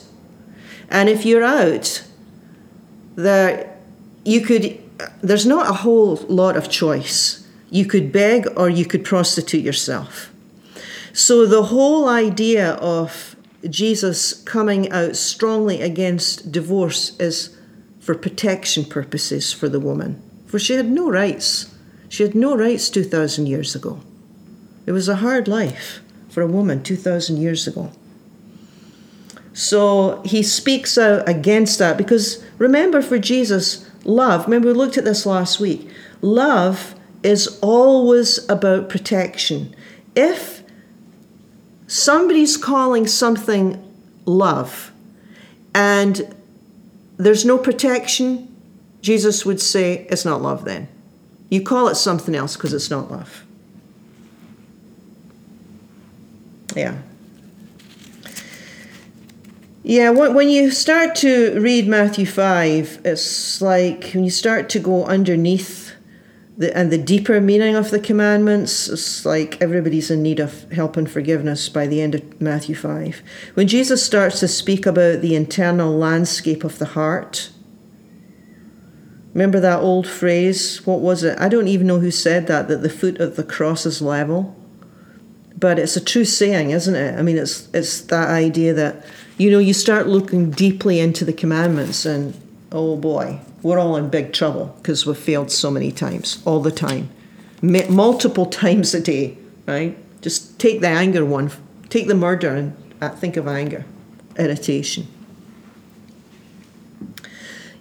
And 0.91 1.09
if 1.09 1.25
you're 1.25 1.43
out, 1.43 2.05
there 3.17 3.75
you 4.27 4.43
could 4.43 4.79
there's 5.23 5.47
not 5.47 5.71
a 5.71 5.73
whole 5.85 6.17
lot 6.29 6.55
of 6.55 6.69
choice. 6.69 7.49
You 7.71 7.87
could 7.87 8.13
beg 8.13 8.47
or 8.59 8.69
you 8.69 8.85
could 8.85 9.07
prostitute 9.07 9.65
yourself. 9.65 10.32
So 11.13 11.47
the 11.47 11.65
whole 11.65 12.09
idea 12.09 12.73
of 12.75 13.37
Jesus 13.69 14.33
coming 14.43 14.91
out 14.91 15.17
strongly 15.17 15.81
against 15.81 16.51
divorce 16.51 17.17
is 17.19 17.57
for 18.01 18.15
protection 18.15 18.85
purposes 18.85 19.53
for 19.53 19.69
the 19.69 19.81
woman, 19.81 20.23
for 20.47 20.59
she 20.59 20.75
had 20.75 20.91
no 20.91 21.09
rights. 21.11 21.75
She 22.09 22.23
had 22.23 22.35
no 22.35 22.57
rights 22.57 22.91
2,000 22.91 23.47
years 23.47 23.75
ago. 23.75 24.01
It 24.87 24.93
was 24.93 25.09
a 25.09 25.17
hard 25.17 25.47
life 25.47 26.01
for 26.29 26.43
a 26.43 26.47
woman 26.47 26.83
2,000 26.83 27.37
years 27.37 27.67
ago. 27.67 27.93
So 29.53 30.23
he 30.25 30.43
speaks 30.43 30.97
out 30.97 31.29
against 31.29 31.79
that 31.79 31.99
because 31.99 32.43
remember, 32.59 33.03
for 33.03 33.19
Jesus, 33.19 33.89
love, 34.05 34.47
remember 34.47 34.69
we 34.69 34.75
looked 34.75 34.99
at 34.99 35.05
this 35.05 35.27
last 35.27 35.61
week, 35.61 35.89
love 36.23 36.95
is 37.23 37.59
always 37.61 38.49
about 38.49 38.89
protection. 38.89 39.77
If 40.17 40.62
somebody's 41.93 42.57
calling 42.57 43.07
something 43.07 43.79
love 44.25 44.91
and 45.75 46.35
there's 47.19 47.45
no 47.45 47.59
protection, 47.59 48.49
Jesus 49.03 49.45
would 49.45 49.61
say, 49.61 50.07
it's 50.09 50.25
not 50.25 50.41
love 50.41 50.65
then. 50.65 50.89
You 51.51 51.63
call 51.63 51.89
it 51.89 51.97
something 51.97 52.35
else 52.35 52.57
because 52.57 52.73
it's 52.73 52.91
not 52.91 53.11
love. 53.11 53.45
Yeah. 56.75 56.97
Yeah, 59.83 60.11
when 60.11 60.49
you 60.49 60.71
start 60.71 61.15
to 61.17 61.61
read 61.61 61.87
Matthew 61.89 62.25
5, 62.25 63.03
it's 63.05 63.61
like 63.61 64.13
when 64.15 64.25
you 64.25 64.31
start 64.31 64.71
to 64.71 64.79
go 64.79 65.05
underneath 65.05 65.82
the, 66.57 66.77
and 66.77 66.93
the 66.93 66.99
deeper 66.99 67.41
meaning 67.41 67.75
of 67.75 67.91
the 67.91 67.99
commandments 67.99 68.89
is 68.89 69.25
like 69.25 69.61
everybody's 69.61 70.11
in 70.11 70.23
need 70.23 70.39
of 70.39 70.71
help 70.71 70.97
and 70.97 71.11
forgiveness 71.11 71.69
by 71.69 71.87
the 71.87 72.03
end 72.03 72.15
of 72.15 72.41
Matthew 72.41 72.75
5. 72.75 73.23
When 73.55 73.67
Jesus 73.67 74.05
starts 74.05 74.41
to 74.41 74.49
speak 74.49 74.85
about 74.85 75.23
the 75.23 75.35
internal 75.35 75.97
landscape 75.97 76.63
of 76.63 76.79
the 76.79 76.87
heart, 76.87 77.51
remember 79.33 79.61
that 79.61 79.81
old 79.81 80.07
phrase? 80.07 80.87
What 80.87 81.01
was 81.01 81.25
it? 81.25 81.39
I 81.41 81.49
don't 81.49 81.69
even 81.69 81.87
know 81.87 82.01
who 82.01 82.11
said 82.11 82.47
that, 82.49 82.69
that 82.69 82.83
the 82.83 82.91
foot 82.91 83.19
of 83.19 83.37
the 83.37 83.45
cross 83.45 83.87
is 83.87 84.03
level. 84.03 84.55
But 85.57 85.79
it's 85.79 85.97
a 85.97 86.05
true 86.05 86.25
saying, 86.25 86.71
isn't 86.71 86.95
it? 86.95 87.19
I 87.19 87.23
mean, 87.23 87.39
it's, 87.39 87.69
it's 87.73 88.03
that 88.03 88.29
idea 88.29 88.75
that, 88.75 89.07
you 89.39 89.51
know, 89.51 89.61
you 89.61 89.73
start 89.73 90.07
looking 90.07 90.51
deeply 90.51 90.99
into 90.99 91.25
the 91.25 91.33
commandments 91.33 92.05
and, 92.05 92.35
oh 92.73 92.97
boy, 92.97 93.41
we're 93.63 93.79
all 93.79 93.97
in 93.97 94.09
big 94.11 94.33
trouble 94.33 94.75
because 94.79 95.07
we've 95.07 95.17
failed 95.17 95.51
so 95.51 95.71
many 95.71 95.93
times, 95.93 96.43
all 96.45 96.61
the 96.61 96.73
time, 96.73 97.11
M- 97.63 97.95
multiple 97.95 98.47
times 98.65 98.95
a 98.95 99.01
day, 99.01 99.37
right? 99.67 99.97
Just 100.21 100.59
take 100.59 100.81
the 100.81 100.89
anger 100.89 101.25
one, 101.25 101.51
take 101.89 102.09
the 102.09 102.15
murder 102.15 102.51
and 102.51 102.77
uh, 103.01 103.11
think 103.11 103.37
of 103.37 103.47
anger, 103.47 103.85
irritation. 104.37 105.07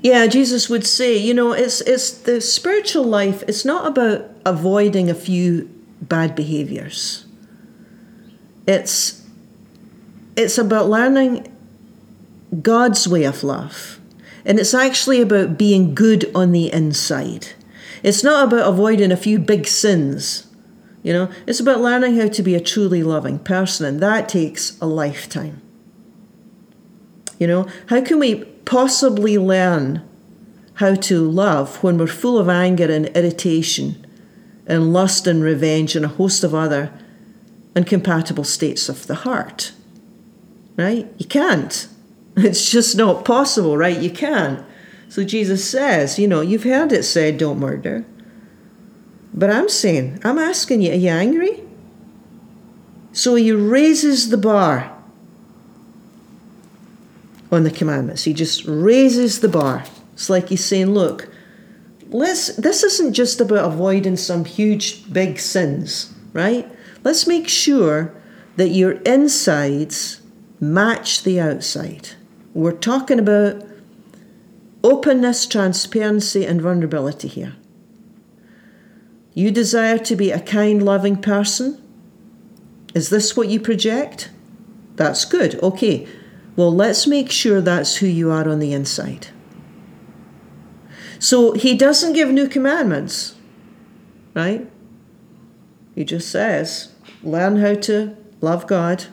Yeah, 0.02 0.26
Jesus 0.26 0.68
would 0.68 0.86
say, 0.86 1.16
you 1.16 1.34
know, 1.34 1.52
it's 1.52 1.80
it's 1.82 2.12
the 2.12 2.42
spiritual 2.42 3.04
life. 3.04 3.44
It's 3.48 3.64
not 3.64 3.86
about 3.86 4.28
avoiding 4.46 5.12
a 5.12 5.14
few 5.14 5.70
bad 6.02 6.36
behaviors. 6.36 7.26
It's 8.68 9.24
it's 10.36 10.58
about 10.58 10.90
learning 10.90 11.56
God's 12.64 13.08
way 13.08 13.26
of 13.26 13.44
love 13.44 14.00
and 14.45 14.60
it's 14.60 14.74
actually 14.74 15.21
about 15.21 15.57
being 15.57 15.95
good 15.95 16.29
on 16.36 16.51
the 16.51 16.71
inside. 16.71 17.50
It's 18.03 18.24
not 18.24 18.48
about 18.48 18.67
avoiding 18.67 19.12
a 19.12 19.17
few 19.17 19.38
big 19.39 19.67
sins, 19.67 20.48
You 21.03 21.13
know, 21.13 21.31
it's 21.48 21.60
about 21.60 21.81
learning 21.81 22.17
how 22.17 22.27
to 22.27 22.43
be 22.43 22.53
a 22.53 22.62
truly 22.62 23.01
loving 23.01 23.39
person, 23.39 23.86
and 23.86 24.00
that 24.01 24.29
takes 24.29 24.79
a 24.79 24.86
lifetime. 24.86 25.62
You 27.39 27.48
know, 27.48 27.67
how 27.88 28.01
can 28.01 28.19
we 28.19 28.45
possibly 28.65 29.38
learn 29.38 30.07
how 30.75 30.93
to 30.95 31.27
love 31.27 31.81
when 31.83 31.98
we're 31.98 32.07
full 32.07 32.38
of 32.38 32.50
anger 32.50 32.91
and 32.91 33.07
irritation 33.07 34.05
and 34.67 34.93
lust 34.93 35.25
and 35.25 35.43
revenge 35.43 35.95
and 35.95 36.05
a 36.05 36.10
host 36.10 36.43
of 36.43 36.53
other 36.53 36.93
incompatible 37.75 38.43
states 38.43 38.88
of 38.88 39.07
the 39.07 39.15
heart? 39.15 39.71
Right? 40.77 41.12
You 41.17 41.25
can't. 41.25 41.88
It's 42.38 42.70
just 42.70 42.96
not 42.96 43.26
possible, 43.26 43.78
right? 43.78 44.00
You 44.00 44.10
can't. 44.10 44.66
So 45.10 45.24
Jesus 45.24 45.70
says, 45.70 46.18
you 46.18 46.28
know, 46.28 46.42
you've 46.42 46.64
heard 46.64 46.92
it 46.92 47.04
said, 47.04 47.38
don't 47.38 47.60
murder. 47.60 48.06
But 49.34 49.50
I'm 49.50 49.70
saying, 49.70 50.20
I'm 50.24 50.38
asking 50.38 50.82
you, 50.82 50.92
are 50.92 50.96
you 50.96 51.10
angry? 51.10 51.64
So 53.12 53.36
he 53.36 53.52
raises 53.52 54.30
the 54.30 54.38
bar 54.38 54.98
on 57.52 57.64
the 57.64 57.72
commandments. 57.72 58.24
He 58.24 58.34
just 58.34 58.66
raises 58.66 59.42
the 59.42 59.50
bar. 59.50 59.84
It's 60.14 60.30
like 60.30 60.50
he's 60.50 60.64
saying, 60.64 60.94
look, 60.94 61.30
let's 62.10 62.56
this 62.56 62.84
isn't 62.84 63.14
just 63.14 63.42
about 63.42 63.66
avoiding 63.66 64.16
some 64.16 64.46
huge 64.46 65.12
big 65.12 65.40
sins, 65.40 66.14
right? 66.34 66.70
Let's 67.04 67.28
make 67.28 67.48
sure 67.48 68.14
that 68.56 68.70
your 68.70 68.94
insides 69.02 70.22
match 70.60 71.24
the 71.24 71.40
outside. 71.40 72.10
We're 72.53 72.74
talking 72.74 73.20
about 73.20 73.65
openness, 74.84 75.46
transparency, 75.46 76.46
and 76.46 76.62
vulnerability 76.62 77.27
here. 77.27 77.55
You 79.34 79.51
desire 79.51 79.98
to 80.00 80.15
be 80.15 80.31
a 80.31 80.41
kind, 80.41 80.84
loving 80.84 81.15
person? 81.22 81.81
Is 82.93 83.10
this 83.10 83.38
what 83.38 83.48
you 83.48 83.60
project? 83.60 84.29
That's 84.96 85.24
good. 85.24 85.55
Okay. 85.63 86.08
Well, 86.58 86.74
let's 86.74 87.08
make 87.08 87.31
sure 87.31 87.62
that's 87.62 87.98
who 87.98 88.08
you 88.08 88.29
are 88.31 88.48
on 88.50 88.60
the 88.60 88.74
inside. 88.74 89.27
So 91.17 91.53
he 91.53 91.75
doesn't 91.75 92.13
give 92.13 92.29
new 92.29 92.50
commandments, 92.50 93.36
right? 94.34 94.70
He 95.96 96.03
just 96.03 96.29
says, 96.29 96.93
learn 97.24 97.58
how 97.58 97.75
to 97.75 98.17
love 98.41 98.67
God. 98.67 99.05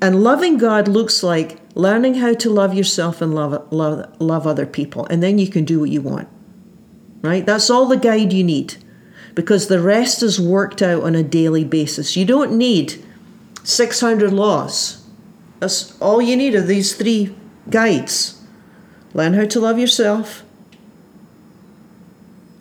And 0.00 0.22
loving 0.22 0.56
God 0.56 0.88
looks 0.88 1.22
like 1.22 1.58
learning 1.76 2.14
how 2.14 2.34
to 2.34 2.50
love 2.50 2.74
yourself 2.74 3.22
and 3.22 3.34
love, 3.34 3.72
love, 3.72 4.20
love 4.20 4.46
other 4.46 4.66
people. 4.66 5.06
And 5.06 5.22
then 5.22 5.38
you 5.38 5.48
can 5.48 5.64
do 5.64 5.78
what 5.78 5.90
you 5.90 6.02
want 6.02 6.28
right? 7.26 7.44
That's 7.44 7.70
all 7.70 7.86
the 7.86 7.96
guide 7.96 8.32
you 8.32 8.44
need 8.44 8.76
because 9.34 9.68
the 9.68 9.80
rest 9.80 10.22
is 10.22 10.40
worked 10.40 10.80
out 10.80 11.02
on 11.02 11.14
a 11.14 11.22
daily 11.22 11.64
basis. 11.64 12.16
You 12.16 12.24
don't 12.24 12.56
need 12.56 13.04
600 13.64 14.32
laws. 14.32 15.04
That's 15.60 16.00
all 16.00 16.22
you 16.22 16.36
need 16.36 16.54
are 16.54 16.62
these 16.62 16.94
three 16.94 17.34
guides. 17.68 18.40
Learn 19.12 19.34
how 19.34 19.46
to 19.46 19.60
love 19.60 19.78
yourself, 19.78 20.44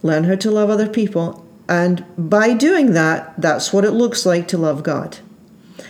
learn 0.01 0.24
how 0.24 0.36
to 0.36 0.51
love 0.51 0.69
other 0.69 0.88
people, 0.88 1.45
and 1.67 2.05
by 2.17 2.53
doing 2.53 2.93
that, 2.93 3.34
that's 3.38 3.74
what 3.74 3.84
it 3.84 3.91
looks 3.91 4.25
like 4.25 4.48
to 4.50 4.57
love 4.57 4.84
God. 4.84 5.17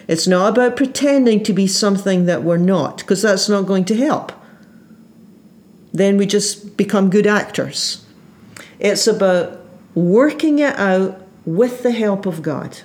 It's 0.08 0.28
not 0.28 0.54
about 0.54 0.76
pretending 0.76 1.44
to 1.44 1.54
be 1.54 1.68
something 1.68 2.26
that 2.26 2.44
we're 2.44 2.58
not, 2.58 2.98
because 2.98 3.22
that's 3.22 3.50
not 3.50 3.66
going 3.66 3.86
to 3.86 3.96
help. 3.96 4.32
Then 5.92 6.18
we 6.18 6.26
just 6.26 6.78
become 6.78 7.10
good 7.10 7.26
actors. 7.26 8.06
It's 8.80 9.08
about 9.08 9.62
working 9.96 10.60
it 10.60 10.78
out 10.78 11.22
with 11.46 11.84
the 11.84 11.92
help 11.92 12.26
of 12.26 12.42
God. 12.42 12.80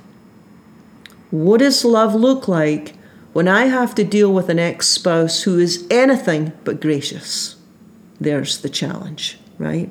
What 1.31 1.59
does 1.59 1.85
love 1.85 2.15
look 2.15 2.49
like 2.49 2.95
when 3.33 3.49
I 3.49 3.67
have 3.67 3.95
to 3.97 4.05
deal 4.05 4.33
with 4.33 4.49
an 4.49 4.59
ex 4.59 4.89
spouse 4.89 5.43
who 5.43 5.59
is 5.59 5.87
anything 5.91 6.53
but 6.65 6.81
gracious? 6.81 7.57
There's 8.21 8.59
the 8.59 8.69
challenge, 8.69 9.39
right? 9.59 9.91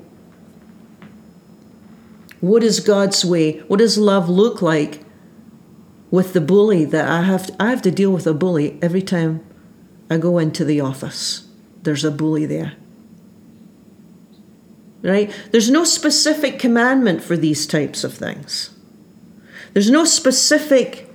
What 2.42 2.63
is 2.63 2.80
God's 2.80 3.26
way? 3.26 3.60
What 3.68 3.80
does 3.80 3.98
love 3.98 4.30
look 4.30 4.62
like 4.62 5.04
with 6.12 6.34
the 6.34 6.41
bully 6.41 6.86
that 6.86 7.08
I 7.08 7.24
have 7.24 7.48
to, 7.48 7.56
I 7.60 7.69
have 7.69 7.82
to 7.84 7.91
deal 7.91 8.12
with 8.12 8.28
a 8.28 8.34
bully 8.34 8.80
every 8.82 9.02
time 9.02 9.45
I 10.10 10.17
go 10.17 10.38
into 10.38 10.65
the 10.65 10.82
office. 10.82 11.48
There's 11.84 12.04
a 12.04 12.12
bully 12.12 12.45
there 12.45 12.74
right? 15.02 15.34
There's 15.52 15.69
no 15.69 15.84
specific 15.84 16.60
commandment 16.60 17.24
for 17.24 17.38
these 17.38 17.65
types 17.65 18.04
of 18.04 18.13
things. 18.13 18.72
There's 19.74 19.89
no 19.89 20.06
specific 20.06 21.10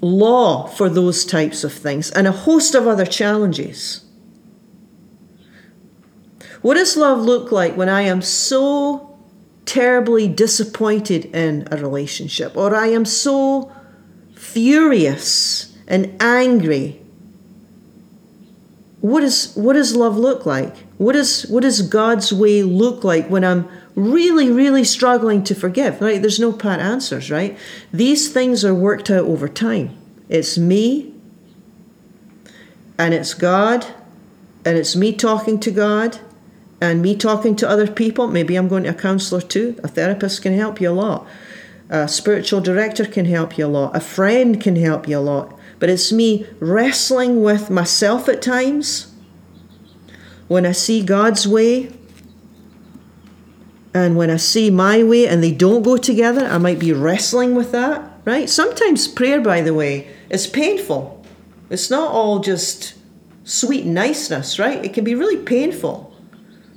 law 0.00 0.66
for 0.66 0.88
those 0.88 1.24
types 1.24 1.64
of 1.64 1.72
things, 1.72 2.10
and 2.10 2.26
a 2.26 2.32
host 2.32 2.74
of 2.74 2.86
other 2.86 3.06
challenges. 3.06 4.04
What 6.60 6.74
does 6.74 6.96
love 6.96 7.20
look 7.20 7.52
like 7.52 7.76
when 7.76 7.88
I 7.88 8.02
am 8.02 8.20
so 8.20 9.18
terribly 9.64 10.28
disappointed 10.28 11.26
in 11.26 11.66
a 11.70 11.76
relationship, 11.76 12.56
or 12.56 12.74
I 12.74 12.88
am 12.88 13.04
so 13.04 13.72
furious 14.56 15.76
and 15.86 16.16
angry 16.18 16.98
what 19.06 19.22
is 19.22 19.54
what 19.54 19.74
does 19.74 19.94
love 19.94 20.16
look 20.16 20.46
like? 20.46 20.74
What 20.98 21.14
is 21.14 21.44
what 21.44 21.62
does 21.62 21.80
God's 21.82 22.32
way 22.32 22.64
look 22.64 23.04
like 23.04 23.28
when 23.28 23.44
I'm 23.44 23.68
really, 23.94 24.50
really 24.50 24.82
struggling 24.82 25.44
to 25.44 25.54
forgive? 25.54 26.00
Right? 26.00 26.20
There's 26.20 26.40
no 26.40 26.52
pat 26.52 26.80
answers, 26.80 27.30
right? 27.30 27.56
These 27.92 28.32
things 28.32 28.64
are 28.64 28.74
worked 28.74 29.08
out 29.08 29.24
over 29.24 29.48
time. 29.48 29.96
It's 30.28 30.58
me 30.58 31.14
and 32.98 33.14
it's 33.14 33.32
God 33.32 33.86
and 34.64 34.76
it's 34.76 34.96
me 34.96 35.12
talking 35.12 35.60
to 35.60 35.70
God 35.70 36.18
and 36.80 37.00
me 37.00 37.14
talking 37.14 37.54
to 37.56 37.68
other 37.68 37.86
people. 37.86 38.26
Maybe 38.26 38.56
I'm 38.56 38.66
going 38.66 38.82
to 38.84 38.90
a 38.90 38.94
counselor 38.94 39.40
too. 39.40 39.78
A 39.84 39.88
therapist 39.88 40.42
can 40.42 40.56
help 40.56 40.80
you 40.80 40.90
a 40.90 40.92
lot. 40.92 41.28
A 41.88 42.08
spiritual 42.08 42.60
director 42.60 43.04
can 43.04 43.26
help 43.26 43.56
you 43.56 43.66
a 43.66 43.68
lot. 43.68 43.96
A 43.96 44.00
friend 44.00 44.60
can 44.60 44.76
help 44.76 45.08
you 45.08 45.18
a 45.18 45.20
lot 45.20 45.56
but 45.78 45.90
it's 45.90 46.12
me 46.12 46.46
wrestling 46.60 47.42
with 47.42 47.70
myself 47.70 48.28
at 48.28 48.42
times 48.42 49.12
when 50.48 50.64
I 50.64 50.72
see 50.72 51.02
God's 51.02 51.46
way 51.46 51.92
and 53.92 54.16
when 54.16 54.30
I 54.30 54.36
see 54.36 54.70
my 54.70 55.02
way 55.02 55.26
and 55.26 55.42
they 55.42 55.52
don't 55.52 55.82
go 55.82 55.96
together, 55.96 56.44
I 56.46 56.58
might 56.58 56.78
be 56.78 56.92
wrestling 56.92 57.54
with 57.54 57.72
that, 57.72 58.20
right? 58.24 58.48
Sometimes 58.48 59.08
prayer, 59.08 59.40
by 59.40 59.62
the 59.62 59.74
way, 59.74 60.08
is 60.28 60.46
painful. 60.46 61.24
It's 61.70 61.90
not 61.90 62.12
all 62.12 62.40
just 62.40 62.94
sweet 63.44 63.86
niceness, 63.86 64.58
right? 64.58 64.84
It 64.84 64.92
can 64.92 65.02
be 65.02 65.14
really 65.14 65.42
painful 65.42 66.14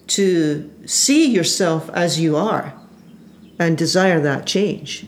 to 0.08 0.72
see 0.86 1.30
yourself 1.30 1.90
as 1.94 2.20
you 2.20 2.36
are 2.36 2.79
and 3.60 3.78
desire 3.78 4.20
that 4.22 4.48
change. 4.48 5.06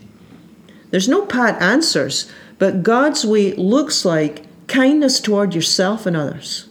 There's 0.90 1.08
no 1.08 1.24
pat 1.24 1.60
answers. 1.60 2.30
But 2.58 2.84
God's 2.84 3.26
way 3.26 3.54
looks 3.54 4.04
like 4.04 4.44
kindness 4.68 5.18
toward 5.18 5.52
yourself 5.52 6.06
and 6.06 6.16
others. 6.16 6.68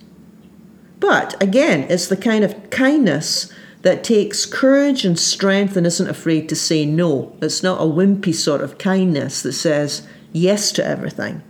But 1.01 1.35
again, 1.43 1.85
it's 1.89 2.07
the 2.07 2.15
kind 2.15 2.45
of 2.45 2.69
kindness 2.69 3.51
that 3.81 4.03
takes 4.03 4.45
courage 4.45 5.03
and 5.03 5.19
strength 5.19 5.75
and 5.75 5.85
isn't 5.85 6.09
afraid 6.09 6.47
to 6.47 6.55
say 6.55 6.85
no. 6.85 7.35
It's 7.41 7.61
not 7.61 7.81
a 7.81 7.91
wimpy 7.91 8.33
sort 8.33 8.61
of 8.61 8.77
kindness 8.77 9.41
that 9.41 9.51
says 9.51 10.07
yes 10.31 10.71
to 10.73 10.85
everything. 10.85 11.41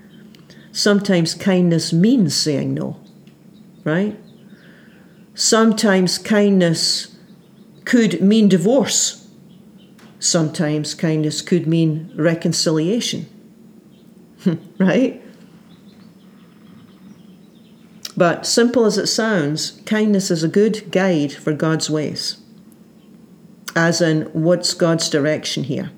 Sometimes 0.72 1.36
kindness 1.36 1.94
means 1.94 2.36
saying 2.36 2.74
no, 2.74 2.98
right? 3.84 4.18
Sometimes 5.36 6.18
kindness 6.18 7.16
could 7.86 8.22
mean 8.22 8.48
divorce. 8.48 9.21
Sometimes 10.22 10.94
kindness 10.94 11.42
could 11.42 11.66
mean 11.66 12.14
reconciliation. 12.16 13.26
right? 14.80 15.20
But 18.16 18.46
simple 18.46 18.86
as 18.86 19.00
it 19.00 19.08
sounds, 19.08 19.82
kindness 19.88 20.30
is 20.30 20.44
a 20.44 20.48
good 20.48 20.92
guide 20.92 21.34
for 21.34 21.54
God's 21.54 21.90
ways. 21.90 22.38
As 23.76 24.00
in, 24.00 24.26
what's 24.34 24.76
God's 24.76 25.10
direction 25.10 25.64
here? 25.64 25.92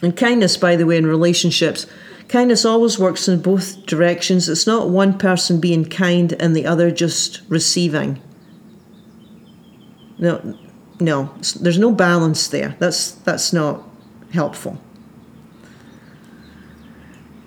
And 0.00 0.16
kindness, 0.16 0.56
by 0.56 0.76
the 0.76 0.86
way, 0.86 0.96
in 0.96 1.06
relationships, 1.06 1.84
kindness 2.28 2.64
always 2.64 2.98
works 2.98 3.28
in 3.28 3.42
both 3.42 3.84
directions. 3.84 4.48
It's 4.48 4.66
not 4.66 4.88
one 4.88 5.18
person 5.18 5.60
being 5.60 5.84
kind 5.84 6.32
and 6.40 6.56
the 6.56 6.64
other 6.64 6.90
just 6.90 7.42
receiving. 7.50 8.22
No, 10.16 10.58
no, 11.00 11.34
there's 11.60 11.78
no 11.78 11.92
balance 11.92 12.48
there. 12.48 12.76
That's 12.78 13.12
that's 13.12 13.52
not 13.52 13.82
helpful. 14.32 14.78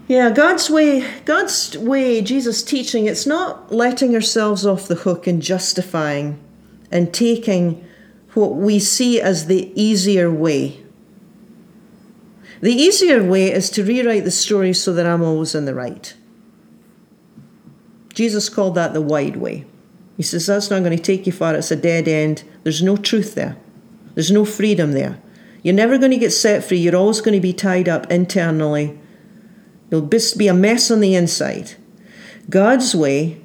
Yeah, 0.07 0.31
God's 0.31 0.69
way, 0.69 1.09
God's 1.23 1.77
way, 1.77 2.21
Jesus' 2.21 2.61
teaching, 2.61 3.05
it's 3.05 3.25
not 3.25 3.71
letting 3.71 4.13
ourselves 4.13 4.65
off 4.65 4.87
the 4.87 4.95
hook 4.95 5.27
and 5.27 5.41
justifying 5.41 6.39
and 6.91 7.13
taking 7.13 7.83
what 8.33 8.55
we 8.55 8.79
see 8.79 9.21
as 9.21 9.47
the 9.47 9.71
easier 9.81 10.29
way. 10.29 10.83
The 12.61 12.73
easier 12.73 13.23
way 13.23 13.51
is 13.51 13.69
to 13.71 13.83
rewrite 13.83 14.23
the 14.23 14.31
story 14.31 14.73
so 14.73 14.93
that 14.93 15.05
I'm 15.05 15.23
always 15.23 15.55
in 15.55 15.65
the 15.65 15.73
right. 15.73 16.13
Jesus 18.13 18.49
called 18.49 18.75
that 18.75 18.93
the 18.93 19.01
wide 19.01 19.37
way. 19.37 19.65
He 20.17 20.23
says 20.23 20.45
that's 20.45 20.69
not 20.69 20.84
going 20.84 20.95
to 20.95 21.02
take 21.02 21.26
you 21.26 21.32
far, 21.32 21.56
it's 21.56 21.71
a 21.71 21.76
dead 21.76 22.08
end. 22.08 22.43
There's 22.63 22.84
no 22.84 22.97
truth 22.97 23.36
there, 23.36 23.58
there's 24.13 24.32
no 24.32 24.45
freedom 24.45 24.91
there. 24.91 25.19
You're 25.63 25.73
never 25.73 25.97
going 25.97 26.12
to 26.12 26.17
get 26.17 26.32
set 26.32 26.63
free, 26.63 26.78
you're 26.78 26.95
always 26.95 27.21
going 27.21 27.36
to 27.36 27.41
be 27.41 27.54
tied 27.54 27.88
up 27.88 28.12
internally. 28.12 28.99
You'll 29.89 30.02
be 30.02 30.47
a 30.47 30.54
mess 30.54 30.89
on 30.89 30.99
the 30.99 31.15
inside. 31.15 31.76
God's 32.49 32.95
way, 32.95 33.39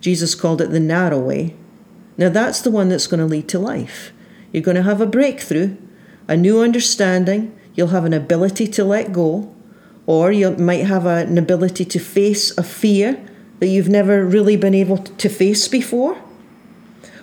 Jesus 0.00 0.34
called 0.34 0.60
it 0.60 0.70
the 0.70 0.80
narrow 0.80 1.18
way. 1.18 1.56
Now 2.16 2.28
that's 2.28 2.60
the 2.60 2.70
one 2.70 2.88
that's 2.88 3.06
going 3.06 3.20
to 3.20 3.26
lead 3.26 3.48
to 3.48 3.58
life. 3.58 4.12
You're 4.52 4.62
going 4.62 4.76
to 4.76 4.82
have 4.82 5.00
a 5.00 5.06
breakthrough, 5.06 5.76
a 6.28 6.36
new 6.36 6.60
understanding, 6.60 7.58
you'll 7.74 7.88
have 7.88 8.04
an 8.04 8.12
ability 8.12 8.68
to 8.68 8.84
let 8.84 9.12
go, 9.12 9.52
or 10.06 10.30
you 10.30 10.50
might 10.52 10.86
have 10.86 11.06
an 11.06 11.38
ability 11.38 11.84
to 11.86 11.98
face 11.98 12.56
a 12.56 12.62
fear 12.62 13.20
that 13.60 13.68
you've 13.68 13.88
never 13.88 14.24
really 14.24 14.56
been 14.56 14.74
able 14.74 14.98
to 14.98 15.28
face 15.28 15.68
before. 15.68 16.18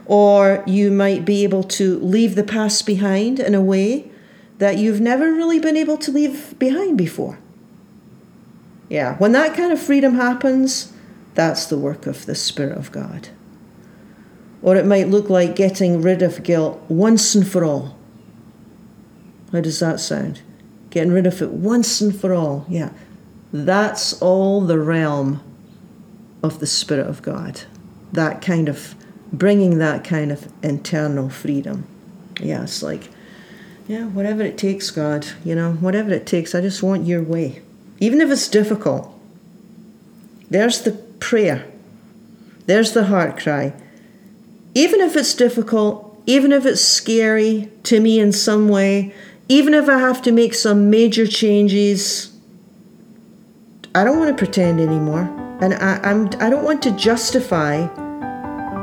Or 0.06 0.63
you 0.65 0.91
might 0.91 1.26
be 1.26 1.44
able 1.44 1.63
to 1.63 2.00
leave 2.00 2.36
the 2.36 2.44
past 2.44 2.86
behind 2.86 3.39
in 3.39 3.56
a 3.56 3.62
way 3.62 4.12
that 4.58 4.78
you've 4.78 5.02
never 5.02 5.32
really 5.32 5.60
been 5.60 5.78
able 5.78 5.98
to 5.98 6.12
leave 6.12 6.58
behind 6.60 6.98
before. 6.98 7.39
Yeah, 8.89 9.15
when 9.17 9.32
that 9.32 9.56
kind 9.56 9.72
of 9.72 9.82
freedom 9.82 10.15
happens, 10.15 10.91
that's 11.34 11.65
the 11.65 11.78
work 11.78 12.08
of 12.08 12.26
the 12.26 12.36
Spirit 12.36 12.78
of 12.78 12.91
God. 12.91 13.30
Or 14.62 14.76
it 14.76 14.86
might 14.86 15.08
look 15.08 15.30
like 15.30 15.56
getting 15.56 16.02
rid 16.02 16.22
of 16.22 16.44
guilt 16.44 16.82
once 16.89 17.34
and 17.34 17.48
for 17.48 17.63
all. 17.63 17.98
How 19.52 19.62
does 19.62 19.80
that 19.80 20.00
sound? 20.00 20.41
Getting 20.89 21.13
rid 21.13 21.26
of 21.26 21.41
it 21.41 21.52
once 21.52 22.02
and 22.02 22.15
for 22.15 22.34
all. 22.34 22.65
Yeah. 22.70 22.91
That's 23.52 24.22
all 24.22 24.62
the 24.62 24.80
realm 24.80 25.41
of 26.44 26.60
the 26.60 26.68
Spirit 26.68 27.08
of 27.08 27.22
God. 27.22 27.62
That 28.12 28.42
kind 28.42 28.68
of 28.68 28.96
bringing 29.32 29.78
that 29.78 30.04
kind 30.04 30.32
of 30.32 30.52
internal 30.64 31.30
freedom. 31.30 31.86
Yeah, 32.40 32.64
it's 32.64 32.84
like, 32.84 33.10
yeah, 33.88 34.06
whatever 34.06 34.42
it 34.42 34.58
takes, 34.58 34.92
God, 34.92 35.28
you 35.44 35.56
know, 35.56 35.74
whatever 35.74 36.12
it 36.12 36.26
takes, 36.26 36.54
I 36.56 36.62
just 36.62 36.84
want 36.84 37.06
your 37.06 37.24
way 37.24 37.62
even 38.02 38.20
if 38.20 38.32
it's 38.32 38.50
difficult. 38.50 39.14
There's 40.50 40.82
the 40.82 40.92
prayer, 40.92 41.66
there's 42.66 42.92
the 42.92 43.06
heart 43.06 43.40
cry. 43.40 43.74
Even 44.74 45.00
if 45.02 45.16
it's 45.16 45.34
difficult, 45.36 46.22
even 46.26 46.52
if 46.52 46.66
it's 46.66 46.82
scary 46.82 47.70
to 47.84 48.00
me 48.00 48.20
in 48.20 48.34
some 48.34 48.68
way, 48.68 49.14
even 49.48 49.74
if 49.74 49.88
I 49.88 50.00
have 50.00 50.22
to 50.24 50.32
make 50.32 50.56
some 50.56 50.90
major 50.90 51.28
changes, 51.28 52.36
I 53.94 54.04
don't 54.04 54.18
want 54.18 54.36
to 54.36 54.46
pretend 54.46 54.80
anymore. 54.80 55.51
And 55.62 55.76
I, 55.76 56.00
I'm, 56.04 56.26
I 56.39 56.50
don't 56.50 56.63
want 56.63 56.82
to 56.84 56.91
justify 56.91 57.88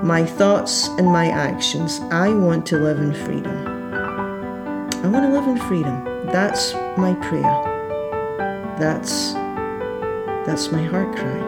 my 0.02 0.24
thoughts 0.24 0.86
and 0.98 1.08
my 1.08 1.26
actions. 1.28 2.00
I 2.10 2.28
want 2.28 2.66
to 2.66 2.78
live 2.78 2.98
in 2.98 3.12
freedom. 3.12 3.66
I 5.02 5.08
want 5.08 5.24
to 5.24 5.32
live 5.32 5.48
in 5.48 5.58
freedom. 5.66 6.04
That's 6.26 6.74
my 6.96 7.14
prayer. 7.22 7.64
That's 8.78 9.32
that's 10.46 10.70
my 10.70 10.82
heart 10.82 11.16
cry. 11.16 11.38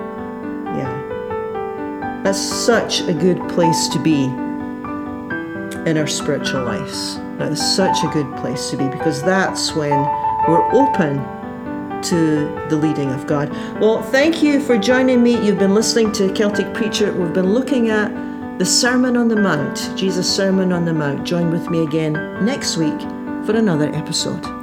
Yeah. 0.77 2.21
That's 2.25 2.39
such 2.39 3.01
a 3.03 3.15
good 3.15 3.39
place 3.49 3.89
to 3.89 3.99
be 3.99 4.25
in 5.89 5.97
our 5.97 6.07
spiritual 6.07 6.65
lives. 6.65 7.17
That 7.39 7.53
is 7.53 7.77
such 7.77 8.03
a 8.05 8.09
good 8.09 8.37
place 8.39 8.69
to 8.71 8.77
be 8.77 8.89
because 8.89 9.23
that's 9.23 9.75
when 9.75 9.99
we're 10.49 10.71
open 10.73 11.19
to 12.05 12.67
the 12.69 12.77
leading 12.77 13.11
of 13.13 13.27
God. 13.27 13.51
Well, 13.81 14.03
thank 14.03 14.43
you 14.43 14.61
for 14.61 14.79
joining 14.79 15.23
me. 15.23 15.33
You've 15.45 15.59
been 15.59 15.75
listening 15.75 16.13
to 16.13 16.33
Celtic 16.33 16.73
Preacher. 16.75 17.13
We've 17.13 17.33
been 17.33 17.53
looking 17.53 17.91
at 17.91 18.11
the 18.59 18.67
Sermon 18.67 19.17
on 19.17 19.29
the 19.29 19.37
Mount, 19.37 19.91
Jesus' 19.97 20.35
Sermon 20.35 20.73
on 20.73 20.85
the 20.85 20.93
Mount. 20.93 21.25
Join 21.25 21.51
with 21.51 21.71
me 21.71 21.83
again 21.83 22.13
next 22.45 22.77
week 22.77 23.01
for 23.47 23.57
another 23.57 23.89
episode. 23.95 24.60